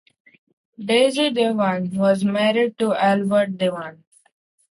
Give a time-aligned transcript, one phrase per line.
[0.83, 3.99] Daisy Devan was married to Albert Devan.